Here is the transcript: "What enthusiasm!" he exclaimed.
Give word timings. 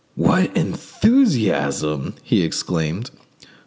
"What 0.15 0.57
enthusiasm!" 0.57 2.15
he 2.23 2.41
exclaimed. 2.41 3.11